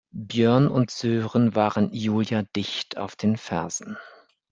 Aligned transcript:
Björn 0.15 0.67
und 0.67 0.89
Sören 0.89 1.53
waren 1.53 1.93
Julia 1.93 2.41
dicht 2.55 2.97
auf 2.97 3.15
den 3.15 3.37
Fersen. 3.37 3.97